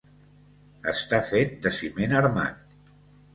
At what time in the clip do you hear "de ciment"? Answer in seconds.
1.67-2.17